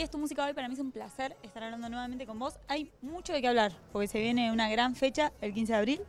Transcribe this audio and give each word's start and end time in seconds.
Es 0.00 0.08
tu 0.08 0.16
música 0.16 0.46
hoy, 0.46 0.54
para 0.54 0.66
mí 0.66 0.72
es 0.72 0.80
un 0.80 0.92
placer 0.92 1.36
estar 1.42 1.62
hablando 1.62 1.90
nuevamente 1.90 2.24
con 2.24 2.38
vos. 2.38 2.58
Hay 2.68 2.90
mucho 3.02 3.34
de 3.34 3.42
qué 3.42 3.48
hablar, 3.48 3.76
porque 3.92 4.08
se 4.08 4.18
viene 4.18 4.50
una 4.50 4.70
gran 4.70 4.96
fecha, 4.96 5.30
el 5.42 5.52
15 5.52 5.74
de 5.74 5.78
abril. 5.78 6.00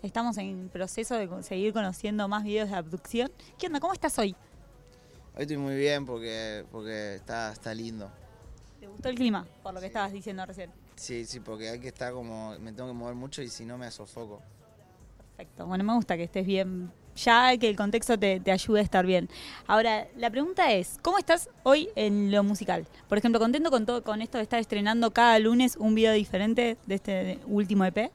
Estamos 0.00 0.38
en 0.38 0.68
proceso 0.68 1.16
de 1.16 1.28
seguir 1.42 1.72
conociendo 1.72 2.28
más 2.28 2.44
videos 2.44 2.70
de 2.70 2.76
abducción. 2.76 3.32
¿Qué 3.58 3.66
onda? 3.66 3.80
¿Cómo 3.80 3.94
estás 3.94 4.16
hoy? 4.20 4.36
Hoy 5.34 5.42
estoy 5.42 5.56
muy 5.56 5.74
bien 5.74 6.06
porque, 6.06 6.64
porque 6.70 7.16
está, 7.16 7.50
está 7.50 7.74
lindo. 7.74 8.12
¿Te 8.78 8.86
gustó 8.86 9.08
el 9.08 9.16
clima, 9.16 9.44
por 9.64 9.74
lo 9.74 9.80
que 9.80 9.86
estabas 9.86 10.12
diciendo 10.12 10.46
recién? 10.46 10.70
Sí, 10.94 11.24
sí, 11.24 11.40
porque 11.40 11.68
hay 11.68 11.80
que 11.80 11.88
estar 11.88 12.12
como, 12.12 12.56
me 12.60 12.72
tengo 12.72 12.90
que 12.90 12.94
mover 12.94 13.16
mucho 13.16 13.42
y 13.42 13.48
si 13.48 13.64
no 13.64 13.76
me 13.76 13.90
sofoco. 13.90 14.40
Perfecto, 15.36 15.66
bueno, 15.66 15.82
me 15.82 15.94
gusta 15.94 16.16
que 16.16 16.22
estés 16.22 16.46
bien 16.46 16.92
ya 17.16 17.56
que 17.58 17.68
el 17.68 17.76
contexto 17.76 18.18
te, 18.18 18.40
ayude 18.50 18.80
a 18.80 18.82
estar 18.82 19.06
bien. 19.06 19.28
Ahora, 19.66 20.08
la 20.16 20.30
pregunta 20.30 20.72
es, 20.72 20.98
¿cómo 21.02 21.18
estás 21.18 21.50
hoy 21.62 21.88
en 21.96 22.30
lo 22.30 22.42
musical? 22.42 22.86
Por 23.08 23.18
ejemplo, 23.18 23.40
¿contento 23.40 23.70
con 23.70 23.86
todo 23.86 24.02
con 24.02 24.22
esto 24.22 24.38
de 24.38 24.44
estar 24.44 24.60
estrenando 24.60 25.12
cada 25.12 25.38
lunes 25.38 25.76
un 25.76 25.94
video 25.94 26.12
diferente 26.12 26.76
de 26.86 26.94
este 26.94 27.38
último 27.46 27.84
EP? 27.84 28.10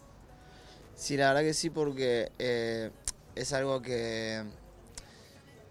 Sí, 0.95 1.16
la 1.16 1.27
verdad 1.27 1.41
que 1.41 1.54
sí, 1.54 1.70
porque 1.70 2.31
eh, 2.40 2.90
es 3.35 3.54
algo 3.54 3.81
que, 3.81 4.44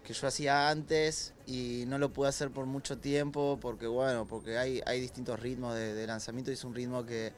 que 0.03 0.13
yo 0.13 0.27
hacía 0.27 0.69
antes 0.69 1.33
y 1.45 1.83
no 1.87 1.97
lo 1.97 2.13
pude 2.13 2.29
hacer 2.29 2.49
por 2.49 2.65
mucho 2.65 2.97
tiempo, 2.97 3.57
porque 3.61 3.87
bueno, 3.87 4.25
porque 4.25 4.57
hay, 4.57 5.01
distintos 5.01 5.39
ritmos 5.39 5.75
de, 5.75 6.07
lanzamiento 6.07 6.49
y 6.49 6.53
es 6.53 6.63
un 6.63 6.73
ritmo 6.73 7.05
que, 7.05 7.33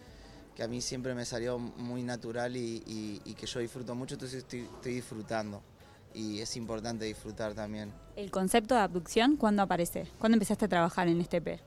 a 0.61 0.67
mí 0.67 0.81
siempre 0.81 1.15
me 1.15 1.23
salió 1.23 1.57
muy 1.57 2.03
natural 2.03 2.57
y, 2.57 3.19
que 3.37 3.47
yo 3.47 3.59
disfruto 3.61 3.95
mucho, 3.95 4.15
entonces 4.15 4.39
estoy, 4.39 4.67
estoy 4.75 4.95
disfrutando 4.95 5.63
y 6.13 6.39
es 6.39 6.55
importante 6.55 7.05
disfrutar 7.05 7.53
también. 7.53 7.91
¿El 8.15 8.31
concepto 8.31 8.75
de 8.75 8.81
abducción 8.81 9.37
cuándo 9.37 9.61
aparece? 9.61 10.07
¿Cuándo 10.19 10.35
empezaste 10.35 10.65
a 10.65 10.67
trabajar 10.67 11.07
en 11.07 11.21
este 11.21 11.41
P? 11.41 11.59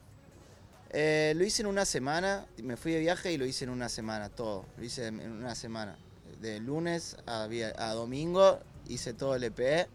Eh, 0.91 1.33
lo 1.37 1.45
hice 1.45 1.63
en 1.63 1.69
una 1.69 1.87
semana, 1.87 2.47
me 2.63 2.77
fui 2.77 2.93
de 2.93 3.01
viaje 3.01 3.33
y 3.33 3.39
lo 3.39 3.47
hice 3.47 3.65
en 3.65 3.71
una 3.71 3.89
semana, 3.89 4.29
todo, 4.29 4.67
lo 4.77 4.85
hice 4.85 5.07
en 5.07 5.21
una 5.21 5.55
semana. 5.55 5.97
De 6.41 6.61
lunes 6.61 7.17
a, 7.27 7.47
domingo 7.95 8.59
hice 8.89 9.15
todo 9.15 9.37
el 9.37 9.45
EP 9.45 9.89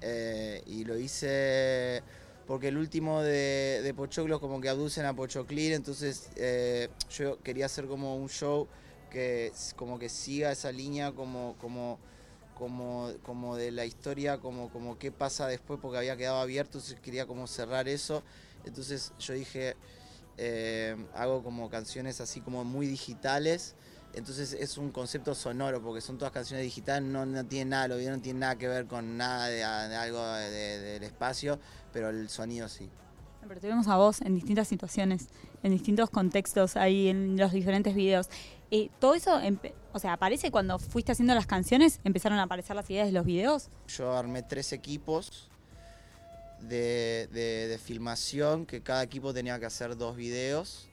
eh, 0.00 0.62
y 0.66 0.84
lo 0.84 0.98
hice 0.98 2.02
porque 2.46 2.68
el 2.68 2.76
último 2.76 3.22
de, 3.22 3.80
de 3.84 3.94
Pochoclos 3.94 4.40
como 4.40 4.60
que 4.60 4.68
abducen 4.68 5.04
a 5.04 5.14
Pochoclín, 5.14 5.74
entonces 5.74 6.30
eh, 6.36 6.88
yo 7.10 7.40
quería 7.42 7.66
hacer 7.66 7.86
como 7.86 8.16
un 8.16 8.28
show 8.28 8.66
que 9.10 9.52
como 9.76 9.98
que 9.98 10.08
siga 10.08 10.50
esa 10.50 10.72
línea 10.72 11.12
como... 11.12 11.56
como 11.60 11.98
como, 12.62 13.10
como 13.24 13.56
de 13.56 13.72
la 13.72 13.84
historia, 13.84 14.38
como, 14.38 14.70
como 14.70 14.96
qué 14.96 15.10
pasa 15.10 15.48
después, 15.48 15.80
porque 15.82 15.98
había 15.98 16.16
quedado 16.16 16.38
abierto, 16.38 16.78
entonces 16.78 17.00
quería 17.00 17.26
como 17.26 17.48
cerrar 17.48 17.88
eso. 17.88 18.22
Entonces 18.64 19.12
yo 19.18 19.34
dije, 19.34 19.74
eh, 20.38 20.94
hago 21.12 21.42
como 21.42 21.68
canciones 21.68 22.20
así 22.20 22.40
como 22.40 22.62
muy 22.62 22.86
digitales. 22.86 23.74
Entonces 24.14 24.52
es 24.52 24.78
un 24.78 24.92
concepto 24.92 25.34
sonoro, 25.34 25.82
porque 25.82 26.00
son 26.00 26.18
todas 26.18 26.32
canciones 26.32 26.62
digitales, 26.62 27.02
no, 27.02 27.26
no 27.26 27.44
tiene 27.46 27.70
nada, 27.70 27.88
lo 27.88 27.96
video 27.96 28.14
no 28.14 28.22
tiene 28.22 28.38
nada 28.38 28.56
que 28.56 28.68
ver 28.68 28.86
con 28.86 29.16
nada 29.16 29.48
de, 29.48 29.64
algo 29.64 30.24
del 30.24 31.02
espacio, 31.02 31.58
pero 31.92 32.10
el 32.10 32.28
sonido 32.28 32.68
sí. 32.68 32.88
Pero 33.46 33.60
tuvimos 33.60 33.88
a 33.88 33.96
vos 33.96 34.20
en 34.20 34.34
distintas 34.34 34.68
situaciones, 34.68 35.28
en 35.62 35.72
distintos 35.72 36.10
contextos, 36.10 36.76
ahí 36.76 37.08
en 37.08 37.36
los 37.36 37.52
diferentes 37.52 37.94
videos. 37.94 38.28
Eh, 38.70 38.88
¿Todo 39.00 39.14
eso, 39.14 39.38
o 39.92 39.98
sea, 39.98 40.14
aparece 40.14 40.50
cuando 40.50 40.78
fuiste 40.78 41.12
haciendo 41.12 41.34
las 41.34 41.46
canciones? 41.46 42.00
¿Empezaron 42.04 42.38
a 42.38 42.44
aparecer 42.44 42.74
las 42.76 42.88
ideas 42.88 43.06
de 43.06 43.12
los 43.12 43.26
videos? 43.26 43.68
Yo 43.88 44.12
armé 44.12 44.42
tres 44.42 44.72
equipos 44.72 45.50
de, 46.60 47.78
filmación, 47.84 48.66
que 48.66 48.82
cada 48.82 49.02
equipo 49.02 49.34
tenía 49.34 49.58
que 49.58 49.66
hacer 49.66 49.96
dos 49.96 50.16
videos. 50.16 50.88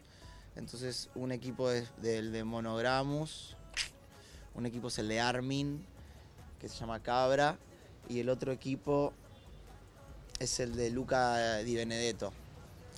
Entonces, 0.56 1.10
un 1.16 1.32
equipo 1.32 1.72
es 1.72 1.90
del 2.02 2.32
de 2.32 2.44
Monogramus, 2.44 3.56
un 4.56 4.66
equipo 4.66 4.90
es 4.90 4.98
el 5.00 5.08
de 5.08 5.20
Armin, 5.20 5.86
que 6.60 6.68
se 6.68 6.78
llama 6.78 7.00
Cabra, 7.00 7.58
y 8.10 8.20
el 8.20 8.30
otro 8.30 8.52
equipo 8.52 9.14
es 10.40 10.60
el 10.60 10.76
de 10.76 10.90
Luca 10.90 11.58
Di 11.60 11.76
Benedetto, 11.76 12.34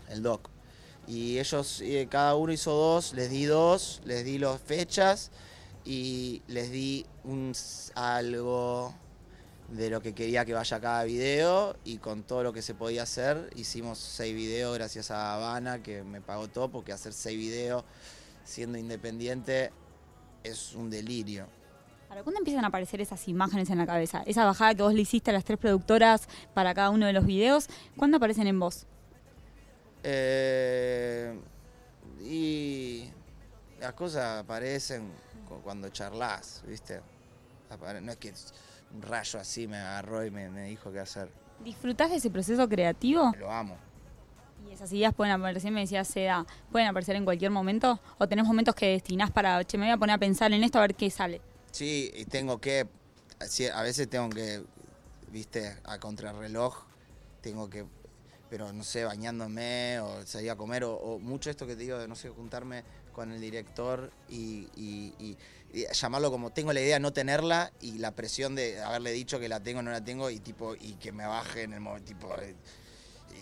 el 0.09 0.23
doc. 0.23 0.49
Y 1.07 1.39
ellos, 1.39 1.81
eh, 1.81 2.07
cada 2.09 2.35
uno 2.35 2.53
hizo 2.53 2.71
dos, 2.71 3.13
les 3.13 3.29
di 3.29 3.45
dos, 3.45 4.01
les 4.05 4.23
di 4.23 4.37
las 4.37 4.61
fechas 4.61 5.31
y 5.83 6.41
les 6.47 6.71
di 6.71 7.05
un 7.23 7.53
algo 7.95 8.93
de 9.69 9.89
lo 9.89 10.01
que 10.01 10.13
quería 10.13 10.45
que 10.45 10.53
vaya 10.53 10.79
cada 10.79 11.03
video 11.03 11.75
y 11.85 11.97
con 11.97 12.23
todo 12.23 12.43
lo 12.43 12.53
que 12.53 12.61
se 12.61 12.75
podía 12.75 13.03
hacer 13.03 13.49
hicimos 13.55 13.99
seis 13.99 14.35
videos 14.35 14.75
gracias 14.75 15.11
a 15.11 15.33
Habana 15.33 15.81
que 15.81 16.03
me 16.03 16.19
pagó 16.19 16.49
todo 16.49 16.69
porque 16.69 16.91
hacer 16.91 17.13
seis 17.13 17.37
videos 17.37 17.85
siendo 18.43 18.77
independiente 18.77 19.71
es 20.43 20.73
un 20.73 20.89
delirio. 20.89 21.47
¿Cuándo 22.23 22.39
empiezan 22.39 22.65
a 22.65 22.67
aparecer 22.67 23.01
esas 23.01 23.27
imágenes 23.27 23.69
en 23.69 23.77
la 23.77 23.85
cabeza? 23.85 24.23
Esa 24.25 24.45
bajada 24.45 24.75
que 24.75 24.83
vos 24.83 24.93
le 24.93 25.01
hiciste 25.01 25.31
a 25.31 25.33
las 25.33 25.45
tres 25.45 25.57
productoras 25.57 26.27
para 26.53 26.73
cada 26.73 26.89
uno 26.89 27.05
de 27.05 27.13
los 27.13 27.25
videos, 27.25 27.67
¿cuándo 27.95 28.17
aparecen 28.17 28.47
en 28.47 28.59
vos? 28.59 28.85
Eh, 30.03 31.39
y 32.21 33.09
las 33.79 33.93
cosas 33.93 34.43
aparecen 34.43 35.09
cuando 35.63 35.89
charlas, 35.89 36.63
¿viste? 36.67 37.01
No 38.01 38.11
es 38.11 38.17
que 38.17 38.33
un 38.93 39.01
rayo 39.01 39.39
así 39.39 39.67
me 39.67 39.77
agarró 39.77 40.25
y 40.25 40.31
me, 40.31 40.49
dijo 40.63 40.91
qué 40.91 40.99
hacer. 40.99 41.29
¿Disfrutás 41.63 42.09
de 42.09 42.17
ese 42.17 42.29
proceso 42.29 42.67
creativo? 42.67 43.31
Lo 43.37 43.51
amo. 43.51 43.77
¿Y 44.67 44.73
esas 44.73 44.91
ideas 44.93 45.13
pueden 45.13 45.33
aparecer, 45.33 45.71
me 45.71 45.81
decías, 45.81 46.07
Seda, 46.07 46.45
pueden 46.71 46.87
aparecer 46.87 47.15
en 47.15 47.25
cualquier 47.25 47.51
momento? 47.51 47.99
¿O 48.17 48.27
tenés 48.27 48.45
momentos 48.45 48.75
que 48.75 48.87
destinás 48.87 49.31
para, 49.31 49.63
che, 49.63 49.77
me 49.77 49.85
voy 49.85 49.93
a 49.93 49.97
poner 49.97 50.15
a 50.15 50.17
pensar 50.17 50.51
en 50.51 50.63
esto 50.63 50.77
a 50.77 50.81
ver 50.81 50.95
qué 50.95 51.09
sale? 51.09 51.41
Sí, 51.71 52.11
y 52.15 52.25
tengo 52.25 52.59
que, 52.59 52.87
a 53.73 53.81
veces 53.81 54.09
tengo 54.09 54.29
que, 54.29 54.63
viste, 55.31 55.77
a 55.83 55.99
contrarreloj, 55.99 56.83
tengo 57.41 57.69
que 57.69 57.85
pero 58.51 58.73
no 58.73 58.83
sé, 58.83 59.05
bañándome 59.05 60.01
o 60.01 60.27
salir 60.27 60.51
a 60.51 60.57
comer, 60.57 60.83
o, 60.83 61.17
mucho 61.19 61.49
esto 61.49 61.65
que 61.65 61.77
te 61.77 61.83
digo 61.83 61.97
de, 61.97 62.09
no 62.09 62.17
sé, 62.17 62.27
juntarme 62.27 62.83
con 63.13 63.31
el 63.31 63.39
director 63.39 64.11
y, 64.29 64.67
llamarlo 65.93 66.31
como 66.31 66.49
tengo 66.49 66.73
la 66.73 66.81
idea 66.81 66.95
de 66.95 66.99
no 66.99 67.13
tenerla 67.13 67.71
y 67.79 67.97
la 67.99 68.11
presión 68.11 68.53
de 68.53 68.81
haberle 68.81 69.13
dicho 69.13 69.39
que 69.39 69.47
la 69.47 69.61
tengo 69.61 69.79
o 69.79 69.83
no 69.83 69.91
la 69.91 70.03
tengo 70.03 70.29
y 70.29 70.39
tipo 70.39 70.75
y 70.75 70.95
que 70.95 71.13
me 71.13 71.25
baje 71.25 71.63
en 71.63 71.71
el 71.71 71.79
momento, 71.79 72.07
tipo, 72.07 72.27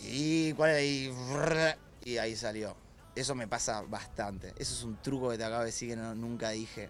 y, 0.04 0.54
¿cuál 0.54 0.80
y, 0.84 1.12
y 2.06 2.18
ahí 2.20 2.36
salió. 2.36 2.76
Eso 3.20 3.36
me 3.36 3.50
pasa 3.50 3.82
bastante. 3.82 4.54
Eso 4.58 4.74
es 4.74 4.82
un 4.82 4.96
truco 5.02 5.30
que 5.30 5.38
te 5.38 5.44
acabo 5.44 5.60
de 5.60 5.66
decir 5.66 5.90
que 5.90 5.98
nunca 5.98 6.52
dije. 6.52 6.88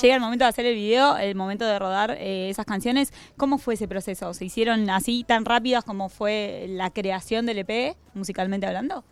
Llega 0.00 0.14
el 0.14 0.20
momento 0.22 0.44
de 0.46 0.48
hacer 0.48 0.64
el 0.64 0.74
video, 0.74 1.18
el 1.18 1.34
momento 1.34 1.66
de 1.66 1.78
rodar 1.78 2.12
eh, 2.12 2.48
esas 2.48 2.64
canciones. 2.64 3.12
¿Cómo 3.36 3.58
fue 3.58 3.74
ese 3.74 3.86
proceso? 3.86 4.32
¿Se 4.32 4.46
hicieron 4.46 4.88
así 4.88 5.24
tan 5.24 5.44
rápidas 5.44 5.84
como 5.84 6.08
fue 6.08 6.64
la 6.70 6.88
creación 6.88 7.44
del 7.44 7.58
EP, 7.58 7.98
musicalmente 8.14 8.66
hablando? 8.66 9.04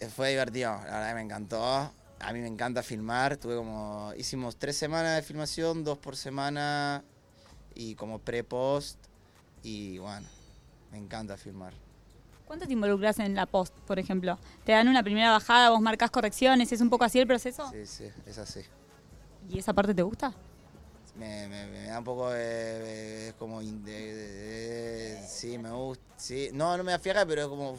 Eh, 0.00 0.06
fue 0.08 0.30
divertido, 0.30 0.72
la 0.86 0.98
verdad 1.00 1.14
me 1.14 1.20
encantó. 1.20 1.62
A 1.62 2.32
mí 2.32 2.40
me 2.40 2.48
encanta 2.48 2.82
filmar. 2.82 3.36
Tuve 3.36 3.56
como. 3.56 4.14
Hicimos 4.16 4.56
tres 4.56 4.78
semanas 4.78 5.16
de 5.16 5.22
filmación, 5.22 5.84
dos 5.84 5.98
por 5.98 6.16
semana 6.16 7.04
y 7.74 7.96
como 7.96 8.18
pre-post. 8.18 8.96
Y 9.62 9.98
bueno, 9.98 10.26
me 10.90 10.96
encanta 10.96 11.36
filmar. 11.36 11.74
¿Cuánto 12.46 12.66
te 12.66 12.72
involucras 12.72 13.18
en 13.18 13.34
la 13.34 13.46
post, 13.46 13.74
por 13.80 13.98
ejemplo? 13.98 14.38
¿Te 14.64 14.72
dan 14.72 14.88
una 14.88 15.02
primera 15.02 15.30
bajada, 15.30 15.70
vos 15.70 15.80
marcas 15.80 16.10
correcciones? 16.10 16.70
¿Es 16.72 16.80
un 16.80 16.90
poco 16.90 17.04
así 17.04 17.18
el 17.18 17.26
proceso? 17.26 17.70
Sí, 17.70 17.86
sí, 17.86 18.04
es 18.26 18.38
así. 18.38 18.60
¿Y 19.48 19.58
esa 19.58 19.72
parte 19.72 19.94
te 19.94 20.02
gusta? 20.02 20.32
Me, 21.16 21.86
da 21.86 21.98
un 21.98 22.04
poco 22.04 22.30
de. 22.30 23.28
es 23.28 23.34
como. 23.34 23.60
sí, 23.62 25.58
me 25.58 25.70
gusta. 25.70 26.04
Sí. 26.16 26.50
No, 26.52 26.76
no 26.76 26.84
me 26.84 26.92
afiaga, 26.92 27.24
pero 27.24 27.42
es 27.42 27.48
como. 27.48 27.76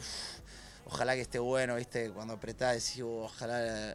ojalá 0.86 1.14
que 1.14 1.20
esté 1.20 1.38
bueno, 1.38 1.76
¿viste? 1.76 2.10
Cuando 2.10 2.34
apretás 2.34 2.74
decís, 2.74 3.02
uh, 3.02 3.24
ojalá 3.24 3.94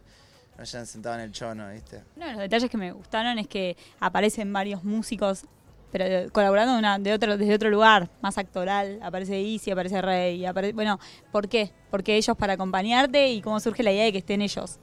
no 0.56 0.62
hayan 0.62 0.86
sentado 0.86 1.16
en 1.16 1.22
el 1.22 1.32
chono, 1.32 1.70
¿viste? 1.70 2.02
Uno 2.16 2.26
de 2.26 2.32
los 2.32 2.40
detalles 2.40 2.70
que 2.70 2.76
me 2.76 2.92
gustaron 2.92 3.38
es 3.38 3.48
que 3.48 3.76
aparecen 3.98 4.52
varios 4.52 4.84
músicos 4.84 5.44
pero 5.92 6.32
colaborando 6.32 6.76
una, 6.76 6.98
de 6.98 7.12
otro, 7.12 7.36
desde 7.36 7.54
otro 7.54 7.68
lugar, 7.68 8.08
más 8.22 8.38
actoral, 8.38 8.98
aparece 9.02 9.38
Easy, 9.38 9.70
aparece 9.70 10.00
Rey, 10.00 10.46
aparece, 10.46 10.72
bueno, 10.72 10.98
¿por 11.30 11.48
qué? 11.48 11.70
Porque 11.90 12.16
ellos 12.16 12.34
para 12.34 12.54
acompañarte 12.54 13.30
y 13.30 13.42
cómo 13.42 13.60
surge 13.60 13.82
la 13.82 13.92
idea 13.92 14.04
de 14.04 14.12
que 14.12 14.18
estén 14.18 14.40
ellos. 14.40 14.78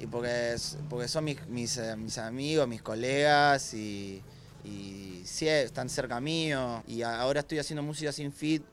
Y 0.00 0.06
porque, 0.06 0.56
porque 0.90 1.06
son 1.06 1.28
eh, 1.28 1.36
mis 1.46 2.18
amigos, 2.18 2.66
mis 2.66 2.82
colegas 2.82 3.72
y, 3.74 4.20
y 4.64 5.22
sí, 5.24 5.46
están 5.46 5.88
cerca 5.88 6.20
mío. 6.20 6.82
Y 6.88 7.02
ahora 7.02 7.40
estoy 7.40 7.60
haciendo 7.60 7.84
música 7.84 8.10
sin 8.10 8.32
fit, 8.32 8.64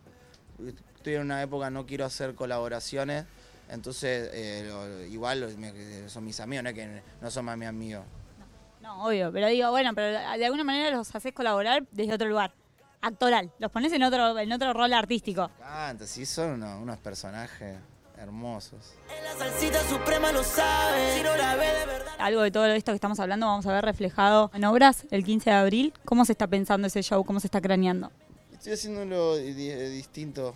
estoy 0.95 1.13
en 1.13 1.21
una 1.21 1.43
época 1.43 1.69
no 1.69 1.85
quiero 1.85 2.05
hacer 2.05 2.33
colaboraciones, 2.33 3.25
entonces 3.69 4.31
eh, 4.33 5.07
igual 5.11 5.55
son 6.07 6.25
mis 6.25 6.39
amigos, 6.39 6.63
no 6.63 6.69
es 6.69 6.75
que 6.75 7.01
no 7.21 7.29
son 7.29 7.45
más 7.45 7.55
mis 7.55 7.67
amigos. 7.67 8.03
No, 8.81 9.05
obvio, 9.05 9.31
pero 9.31 9.47
digo, 9.47 9.69
bueno, 9.71 9.91
pero 9.93 10.07
de 10.37 10.45
alguna 10.45 10.63
manera 10.63 10.89
los 10.95 11.13
haces 11.15 11.33
colaborar 11.33 11.85
desde 11.91 12.13
otro 12.13 12.27
lugar. 12.27 12.53
actoral. 13.01 13.51
Los 13.59 13.71
pones 13.71 13.91
en 13.93 14.03
otro, 14.03 14.37
en 14.37 14.51
otro 14.51 14.73
rol 14.73 14.93
artístico. 14.93 15.49
Canta, 15.59 16.05
sí, 16.05 16.25
son 16.25 16.51
unos, 16.51 16.81
unos 16.81 16.97
personajes 16.99 17.77
hermosos. 18.17 18.93
En 19.17 19.23
la 19.23 19.33
salsita 19.35 19.81
suprema 19.89 20.31
lo 20.31 20.43
sabe. 20.43 21.15
Si 21.17 21.23
no 21.23 21.35
la 21.35 21.55
ve 21.55 21.65
de 21.65 21.85
verdad. 21.87 22.11
Algo 22.19 22.41
de 22.41 22.51
todo 22.51 22.65
esto 22.67 22.91
que 22.91 22.95
estamos 22.95 23.19
hablando 23.19 23.47
vamos 23.47 23.65
a 23.65 23.73
ver 23.73 23.83
reflejado 23.83 24.51
en 24.53 24.65
obras 24.65 25.05
el 25.09 25.23
15 25.23 25.49
de 25.49 25.55
abril. 25.55 25.93
¿Cómo 26.05 26.25
se 26.25 26.33
está 26.33 26.45
pensando 26.47 26.85
ese 26.87 27.01
show? 27.01 27.23
¿Cómo 27.25 27.39
se 27.39 27.47
está 27.47 27.59
craneando? 27.61 28.11
Estoy 28.53 28.73
haciéndolo 28.73 29.37
di- 29.37 29.73
distinto. 29.89 30.55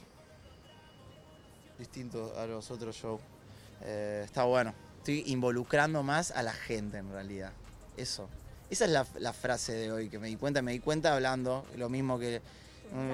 Distinto 1.80 2.34
a 2.38 2.46
los 2.46 2.70
otros 2.72 2.96
shows. 2.96 3.22
Eh, 3.82 4.22
está 4.26 4.44
bueno. 4.44 4.74
Estoy 5.00 5.24
involucrando 5.28 6.04
más 6.04 6.32
a 6.32 6.44
la 6.44 6.54
gente 6.54 6.98
en 6.98 7.12
realidad. 7.12 7.52
Eso. 7.98 8.28
Esa 8.70 8.86
es 8.86 8.92
la, 8.92 9.06
la 9.20 9.32
frase 9.34 9.74
de 9.74 9.92
hoy 9.92 10.10
que 10.10 10.20
me 10.20 10.28
di 10.28 10.36
cuenta. 10.36 10.62
Me 10.62 10.72
di 10.72 10.80
cuenta 10.80 11.14
hablando. 11.14 11.66
Lo 11.78 11.90
mismo 11.90 12.18
que. 12.20 12.42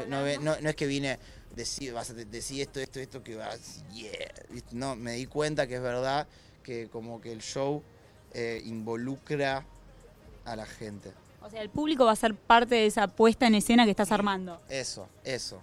No, 0.07 0.25
no 0.39 0.55
no- 0.61 0.69
es 0.69 0.75
que 0.75 0.87
vine. 0.87 1.19
Decir, 1.55 1.91
vas 1.93 2.09
a 2.09 2.13
de- 2.13 2.23
decir 2.25 2.61
esto, 2.61 2.79
esto, 2.79 2.99
esto, 3.01 3.21
que 3.23 3.35
vas. 3.35 3.83
Yeah. 3.93 4.31
No, 4.71 4.95
me 4.95 5.13
di 5.13 5.25
cuenta 5.25 5.67
que 5.67 5.75
es 5.75 5.81
verdad 5.81 6.25
que 6.63 6.87
como 6.89 7.19
que 7.19 7.33
el 7.33 7.41
show 7.41 7.83
eh, 8.33 8.61
involucra 8.65 9.65
a 10.45 10.55
la 10.55 10.65
gente. 10.65 11.11
O 11.41 11.49
sea, 11.49 11.61
el 11.61 11.69
público 11.69 12.05
va 12.05 12.13
a 12.13 12.15
ser 12.15 12.35
parte 12.35 12.75
de 12.75 12.85
esa 12.85 13.07
puesta 13.07 13.47
en 13.47 13.55
escena 13.55 13.83
que 13.83 13.91
estás 13.91 14.11
armando. 14.13 14.61
Eso, 14.69 15.09
eso. 15.25 15.59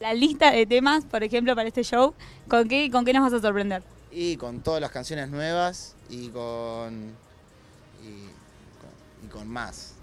La 0.00 0.12
lista 0.12 0.50
de 0.50 0.66
temas, 0.66 1.04
por 1.06 1.22
ejemplo, 1.24 1.54
para 1.54 1.68
este 1.68 1.84
show, 1.84 2.12
¿con 2.48 2.68
qué, 2.68 2.90
con 2.90 3.04
qué 3.06 3.12
nos 3.14 3.22
vas 3.22 3.32
a 3.32 3.40
sorprender? 3.40 3.82
Y 4.10 4.36
con 4.36 4.60
todas 4.60 4.80
las 4.82 4.90
canciones 4.90 5.30
nuevas 5.30 5.94
y 6.10 6.28
con. 6.28 7.12
y 8.02 8.28
con, 9.34 9.48
más. 9.48 9.94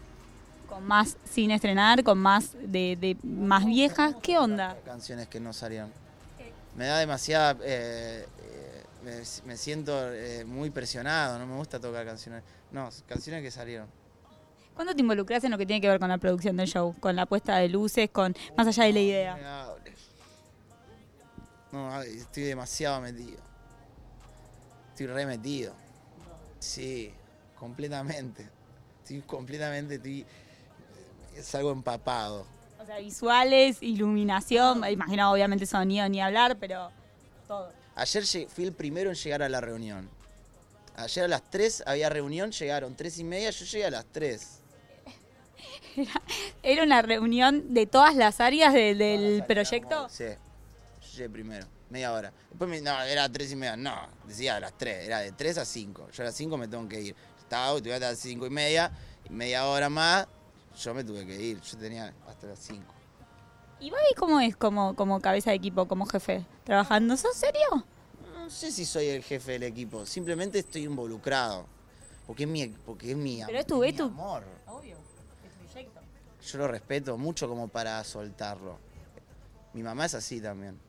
Con 0.67 0.85
más 0.85 1.17
sin 1.29 1.51
estrenar, 1.51 2.03
con 2.03 2.17
más 2.17 2.51
de, 2.53 2.97
de 2.99 3.17
más 3.23 3.65
viejas. 3.65 4.15
¿Qué 4.21 4.37
onda? 4.37 4.77
Canciones 4.85 5.27
que 5.27 5.39
no 5.39 5.53
salieron. 5.53 5.91
Me 6.75 6.85
da 6.85 6.99
demasiada. 6.99 7.57
eh, 7.63 8.25
eh, 8.25 8.83
me, 9.03 9.21
me 9.45 9.57
siento 9.57 9.91
eh, 10.13 10.45
muy 10.45 10.69
presionado, 10.69 11.39
no 11.39 11.47
me 11.47 11.55
gusta 11.55 11.79
tocar 11.79 12.05
canciones. 12.05 12.43
No, 12.71 12.89
canciones 13.07 13.41
que 13.41 13.51
salieron. 13.51 13.87
¿Cuándo 14.75 14.93
te 14.95 15.01
involucras 15.01 15.43
en 15.43 15.51
lo 15.51 15.57
que 15.57 15.65
tiene 15.65 15.81
que 15.81 15.89
ver 15.89 15.99
con 15.99 16.09
la 16.09 16.17
producción 16.17 16.55
del 16.55 16.67
show? 16.67 16.95
Con 16.99 17.15
la 17.15 17.25
puesta 17.25 17.57
de 17.57 17.67
luces, 17.67 18.09
con 18.09 18.35
más 18.57 18.67
allá 18.67 18.83
de 18.85 18.93
la 18.93 18.99
idea. 18.99 19.37
No, 21.71 22.01
estoy 22.01 22.43
demasiado 22.43 23.01
metido. 23.01 23.39
Estoy 24.89 25.07
re 25.07 25.25
metido. 25.25 25.73
Sí, 26.59 27.13
completamente. 27.57 28.49
Estoy 29.11 29.27
completamente. 29.27 29.95
Estoy, 29.95 30.25
es 31.35 31.55
algo 31.55 31.71
empapado. 31.71 32.45
O 32.81 32.85
sea, 32.85 32.97
visuales, 32.99 33.77
iluminación, 33.81 34.83
imagino 34.89 35.31
obviamente 35.31 35.65
sonido 35.65 36.07
ni 36.07 36.21
hablar, 36.21 36.57
pero 36.59 36.89
todo. 37.47 37.71
Ayer 37.95 38.23
fui 38.47 38.63
el 38.63 38.71
primero 38.73 39.09
en 39.09 39.15
llegar 39.17 39.43
a 39.43 39.49
la 39.49 39.59
reunión. 39.59 40.09
Ayer 40.95 41.25
a 41.25 41.27
las 41.27 41.43
3 41.49 41.83
había 41.85 42.09
reunión, 42.09 42.51
llegaron 42.51 42.95
3 42.95 43.17
y 43.19 43.23
media, 43.25 43.49
yo 43.51 43.65
llegué 43.65 43.85
a 43.85 43.91
las 43.91 44.05
3. 44.05 44.59
¿Era 46.63 46.83
una 46.83 47.01
reunión 47.01 47.73
de 47.73 47.85
todas 47.85 48.15
las 48.15 48.39
áreas 48.39 48.73
de- 48.73 48.95
del 48.95 49.43
proyecto? 49.45 50.07
Sí, 50.09 50.23
yo 51.01 51.07
llegué 51.17 51.29
primero, 51.29 51.67
media 51.89 52.13
hora. 52.13 52.31
Después 52.49 52.69
me, 52.69 52.79
no, 52.81 52.99
era 53.03 53.27
3 53.29 53.51
y 53.51 53.55
media, 53.57 53.75
no, 53.75 54.07
decía 54.25 54.55
a 54.55 54.59
las 54.61 54.77
3, 54.77 55.05
era 55.05 55.19
de 55.19 55.33
3 55.33 55.57
a 55.57 55.65
5. 55.65 56.09
Yo 56.11 56.23
a 56.23 56.27
las 56.27 56.35
5 56.35 56.57
me 56.57 56.67
tengo 56.67 56.87
que 56.87 56.99
ir. 57.01 57.15
Estaba, 57.51 57.77
tuve 57.81 57.93
hasta 57.93 58.11
las 58.11 58.19
5 58.19 58.47
y 58.47 58.49
media, 58.49 58.89
y 59.29 59.33
media 59.33 59.67
hora 59.67 59.89
más, 59.89 60.25
yo 60.81 60.93
me 60.93 61.03
tuve 61.03 61.25
que 61.25 61.35
ir. 61.35 61.59
Yo 61.59 61.77
tenía 61.77 62.13
hasta 62.25 62.47
las 62.47 62.59
5. 62.59 62.81
¿Y 63.81 63.89
Babi 63.91 64.13
cómo 64.15 64.39
es 64.39 64.55
como, 64.55 64.95
como 64.95 65.19
cabeza 65.19 65.49
de 65.49 65.57
equipo, 65.57 65.85
como 65.85 66.05
jefe? 66.05 66.45
¿Trabajando? 66.63 67.17
¿Sos 67.17 67.35
serio? 67.35 67.85
No 68.35 68.49
sé 68.49 68.71
si 68.71 68.85
soy 68.85 69.07
el 69.07 69.21
jefe 69.21 69.51
del 69.51 69.63
equipo, 69.63 70.05
simplemente 70.05 70.59
estoy 70.59 70.83
involucrado. 70.85 71.65
Porque 72.25 72.43
es 72.43 72.49
mi, 72.49 72.67
porque 72.67 73.11
es 73.11 73.17
mi, 73.17 73.41
Pero 73.45 73.59
es 73.59 73.67
tu- 73.67 73.83
es 73.83 73.97
tu- 73.97 74.05
amor. 74.05 74.45
Obvio, 74.67 74.95
el 75.43 75.67
proyecto. 75.67 75.99
Yo 76.49 76.57
lo 76.57 76.69
respeto 76.69 77.17
mucho 77.17 77.49
como 77.49 77.67
para 77.67 78.01
soltarlo. 78.05 78.77
Mi 79.73 79.83
mamá 79.83 80.05
es 80.05 80.13
así 80.13 80.39
también. 80.39 80.79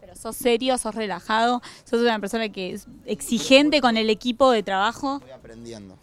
Pero 0.00 0.16
sos 0.16 0.36
serio, 0.36 0.76
sos 0.78 0.94
relajado, 0.94 1.60
sos 1.84 2.00
una 2.00 2.18
persona 2.18 2.48
que 2.48 2.72
es 2.72 2.86
exigente 3.04 3.80
con 3.80 3.96
el 3.96 4.08
equipo 4.10 4.50
de 4.50 4.62
trabajo. 4.62 5.20
Voy 5.20 5.30
aprendiendo. 5.30 5.96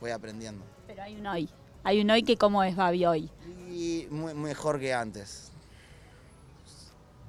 Voy 0.00 0.10
aprendiendo. 0.10 0.64
Pero 0.86 1.02
hay 1.02 1.16
un 1.16 1.26
hoy. 1.26 1.48
Hay 1.84 2.00
un 2.00 2.10
hoy 2.10 2.22
que 2.22 2.36
cómo 2.36 2.62
es 2.62 2.76
Babi 2.76 3.04
hoy. 3.06 3.30
Y 3.70 4.06
mu- 4.10 4.34
mejor 4.34 4.78
que 4.78 4.94
antes. 4.94 5.50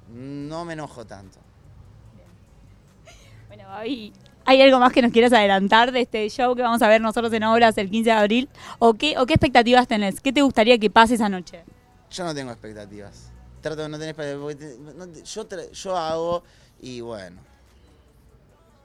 No 0.10 0.66
me 0.66 0.74
enojo 0.74 1.06
tanto. 1.06 1.40
Bueno, 3.48 3.64
Babi, 3.70 4.14
¿hay 4.46 4.62
algo 4.62 4.80
más 4.80 4.92
que 4.92 5.02
nos 5.02 5.12
quieras 5.12 5.34
adelantar 5.34 5.92
de 5.92 6.02
este 6.02 6.30
show 6.30 6.56
que 6.56 6.62
vamos 6.62 6.82
a 6.82 6.88
ver 6.88 7.02
nosotros 7.02 7.32
en 7.34 7.44
Obras 7.44 7.78
el 7.78 7.90
15 7.90 8.10
de 8.10 8.16
abril? 8.16 8.50
¿O 8.80 8.94
qué, 8.96 9.18
o 9.18 9.26
qué 9.26 9.34
expectativas 9.34 9.88
tenés? 9.88 10.20
¿Qué 10.22 10.34
te 10.34 10.42
gustaría 10.42 10.78
que 10.78 10.90
pase 10.90 11.16
esa 11.16 11.30
noche? 11.30 11.64
Yo 12.12 12.24
no 12.24 12.34
tengo 12.36 12.52
expectativas. 12.52 13.32
Trato 13.64 13.82
de 13.82 13.88
no 13.88 13.98
tener 13.98 14.18
no 14.18 15.14
yo, 15.24 15.48
yo 15.72 15.96
hago 15.96 16.44
y 16.82 17.00
bueno. 17.00 17.42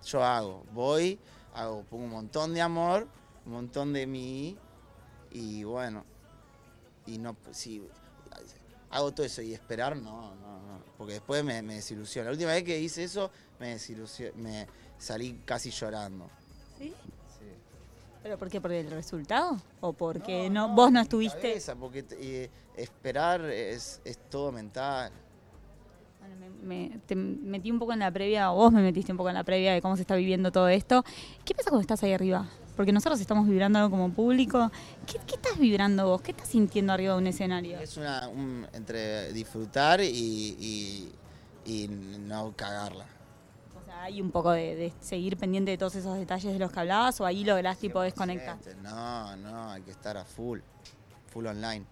Yo 0.07 0.23
hago. 0.23 0.65
Voy, 0.73 1.19
hago, 1.53 1.83
pongo 1.83 2.05
un 2.05 2.11
montón 2.11 2.55
de 2.55 2.61
amor, 2.61 3.09
un 3.45 3.53
montón 3.55 3.93
de 3.93 4.07
mí 4.07 4.57
y 5.33 5.65
bueno. 5.65 6.05
Y 7.07 7.19
no, 7.19 7.37
si 7.51 7.83
hago 8.91 9.13
todo 9.13 9.27
eso 9.27 9.43
y 9.43 9.53
esperar, 9.53 9.97
no, 9.97 10.37
no, 10.37 10.61
no. 10.61 10.81
Porque 10.97 11.15
después 11.15 11.43
me, 11.43 11.61
me 11.61 11.75
desilusiona. 11.75 12.27
La 12.27 12.33
última 12.35 12.53
vez 12.53 12.63
que 12.63 12.79
hice 12.79 13.03
eso, 13.03 13.33
me 13.59 13.77
me 14.37 14.69
salí 14.97 15.43
casi 15.45 15.73
llorando. 15.73 16.31
¿Sí? 16.79 16.95
¿Pero 18.23 18.39
por 18.39 18.49
qué? 18.51 18.61
¿Por 18.61 18.73
el 18.73 18.91
resultado? 18.91 19.57
¿O 19.81 19.93
porque 19.93 20.51
no, 20.51 20.69
vos 20.75 20.91
no 20.93 21.01
estuviste? 21.01 21.41
cabeza, 21.41 21.75
porque 21.77 22.05
eh, 22.13 22.51
esperar 22.77 23.41
es, 23.45 24.01
es 24.05 24.19
todo 24.29 24.53
mental. 24.53 25.11
Bueno, 26.21 26.35
me, 26.37 26.51
me- 26.89 26.99
te 27.07 27.15
metí 27.15 27.71
un 27.71 27.79
poco 27.79 27.93
en 27.93 28.01
la 28.01 28.11
previa, 28.11 28.53
o 28.53 28.57
vos 28.57 28.73
me 28.73 28.83
metiste 28.83 29.13
un 29.13 29.19
poco 29.19 29.29
en 29.29 29.37
la 29.37 29.45
previa 29.45 29.73
de 29.73 29.81
cómo 29.81 29.95
se 29.97 30.03
está 30.03 30.17
viviendo 30.17 30.51
todo 30.53 30.69
esto. 30.69 31.05
¿Qué 31.45 31.55
pasa 31.55 31.71
cuando 31.71 31.83
estás 31.83 32.03
ahí 32.03 32.13
arriba? 32.13 32.47
Porque 32.77 32.93
nosotros 32.93 33.21
estamos 33.21 33.49
vibrando 33.49 33.79
algo 33.79 33.91
como 33.91 34.13
público. 34.13 34.71
¿Qué, 35.07 35.19
qué 35.27 35.35
estás 35.37 35.59
vibrando 35.59 36.07
vos? 36.09 36.21
¿Qué 36.21 36.33
estás 36.33 36.49
sintiendo 36.49 36.93
arriba 36.93 37.15
de 37.15 37.19
un 37.21 37.27
escenario? 37.29 37.79
Es 37.79 37.97
una 37.97 38.29
un- 38.29 38.67
entre 38.73 39.33
disfrutar 39.33 40.01
y, 40.01 40.07
y, 40.07 41.13
y 41.65 41.89
no 41.89 42.53
cagarla. 42.57 43.07
Hay 44.01 44.21
un 44.21 44.31
poco 44.31 44.53
de, 44.53 44.77
de 44.77 44.93
seguir 45.01 45.37
pendiente 45.37 45.73
de 45.73 45.79
todos 45.79 45.97
esos 45.97 46.17
detalles 46.17 46.53
de 46.53 46.59
los 46.59 46.71
que 46.71 46.81
hablabas 46.81 47.21
o 47.21 47.27
ahí 47.27 47.45
lográs 47.45 47.79
tipo 47.79 48.01
desconectar. 48.01 48.57
No, 48.83 49.37
no, 49.37 49.71
hay 49.71 49.83
que 49.83 49.91
estar 49.91 50.17
a 50.17 50.25
full, 50.25 50.61
full 51.33 51.47
online. 51.47 51.85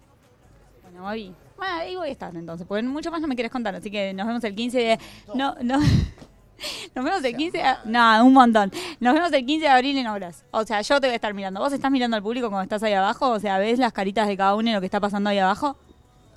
Bueno, 0.83 1.03
Babi. 1.03 1.35
Bueno, 1.57 1.73
ahí 1.75 1.95
voy 1.95 2.09
a 2.09 2.11
estar 2.11 2.33
entonces, 2.35 2.65
porque 2.65 2.83
mucho 2.83 3.11
más 3.11 3.19
no 3.19 3.27
me 3.27 3.35
quieres 3.35 3.51
contar, 3.51 3.75
así 3.75 3.91
que 3.91 4.13
nos 4.13 4.25
vemos 4.25 4.43
el 4.43 4.55
15 4.55 4.77
de... 4.77 4.99
No, 5.33 5.55
no... 5.61 5.79
Nos 6.95 7.05
vemos 7.05 7.23
el 7.23 7.35
15 7.35 7.57
de... 7.57 7.63
No, 7.85 8.25
un 8.25 8.33
montón. 8.33 8.71
Nos 8.99 9.13
vemos 9.13 9.31
el 9.31 9.45
15 9.45 9.65
de 9.65 9.69
abril 9.69 9.95
en 9.95 10.07
Obras. 10.07 10.43
O 10.49 10.63
sea, 10.65 10.81
yo 10.81 10.99
te 10.99 11.05
voy 11.05 11.11
a 11.13 11.15
estar 11.15 11.31
mirando. 11.31 11.59
¿Vos 11.59 11.71
estás 11.71 11.91
mirando 11.91 12.17
al 12.17 12.23
público 12.23 12.49
cuando 12.49 12.63
estás 12.63 12.81
ahí 12.81 12.93
abajo? 12.93 13.29
O 13.29 13.39
sea, 13.39 13.59
¿ves 13.59 13.77
las 13.77 13.93
caritas 13.93 14.27
de 14.27 14.35
cada 14.35 14.55
uno 14.55 14.71
y 14.71 14.73
lo 14.73 14.79
que 14.79 14.87
está 14.87 14.99
pasando 14.99 15.29
ahí 15.29 15.37
abajo? 15.37 15.77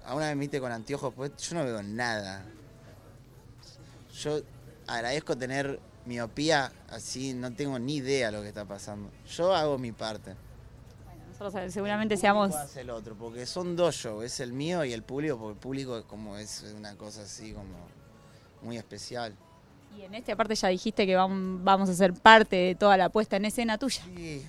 A 0.05 0.15
una 0.15 0.27
vez 0.27 0.37
me 0.37 0.41
viste 0.41 0.61
con 0.61 0.71
anteojos, 0.73 1.15
pues 1.15 1.35
yo 1.39 1.57
no 1.57 1.65
veo 1.65 1.83
nada. 1.83 2.45
Yo 4.13 4.41
agradezco 4.91 5.37
tener 5.37 5.81
miopía, 6.05 6.73
así 6.89 7.33
no 7.35 7.53
tengo 7.53 7.79
ni 7.79 7.97
idea 7.97 8.31
lo 8.31 8.43
que 8.43 8.49
está 8.49 8.65
pasando. 8.65 9.11
Yo 9.37 9.55
hago 9.55 9.79
mi 9.79 9.93
parte. 9.93 10.35
Bueno, 11.05 11.23
nosotros 11.29 11.55
eh, 11.57 11.71
seguramente 11.71 12.15
El 12.15 12.21
seamos... 12.21 12.55
hace 12.55 12.81
el 12.81 12.91
otro, 12.91 13.15
porque 13.15 13.47
son 13.47 13.77
dos 13.77 13.95
shows, 13.95 14.25
es 14.25 14.41
el 14.41 14.53
mío 14.53 14.85
y 14.85 14.93
el 14.93 15.03
público, 15.03 15.39
porque 15.39 15.53
el 15.53 15.59
público 15.59 15.99
es 15.99 16.05
como 16.05 16.37
es 16.37 16.65
una 16.77 16.97
cosa 16.97 17.23
así 17.23 17.53
como 17.53 17.75
muy 18.63 18.77
especial. 18.77 19.35
Y 19.97 20.03
en 20.03 20.15
este 20.15 20.33
aparte 20.33 20.55
ya 20.55 20.69
dijiste 20.69 21.07
que 21.07 21.17
vam- 21.17 21.61
vamos 21.63 21.89
a 21.89 21.95
ser 21.95 22.13
parte 22.15 22.57
de 22.57 22.75
toda 22.75 22.97
la 22.97 23.09
puesta 23.09 23.37
en 23.37 23.45
escena 23.45 23.77
tuya. 23.79 24.03
Sí. 24.05 24.47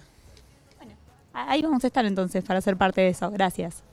Ahí 1.33 1.61
vamos 1.61 1.83
a 1.83 1.87
estar 1.87 2.05
entonces 2.05 2.43
para 2.43 2.59
ser 2.59 2.75
parte 2.75 2.99
de 3.01 3.07
eso. 3.09 3.31
Gracias. 3.31 3.83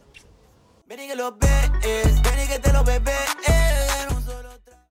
Ven 0.89 1.01
y 1.01 1.07
que 1.07 1.15
lo 1.15 1.37
ves, 1.37 1.71
ven 1.81 2.45
y 2.45 2.49
que 2.49 2.59
te 2.59 2.73
lo 2.73 2.83
bebes. 2.83 3.15